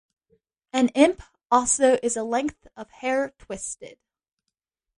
[0.73, 1.21] An imp
[1.51, 3.99] also is a length of hair twisted.